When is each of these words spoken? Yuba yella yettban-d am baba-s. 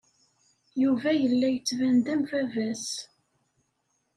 Yuba 0.81 1.09
yella 1.21 1.47
yettban-d 1.51 2.05
am 2.13 2.21
baba-s. 2.29 2.87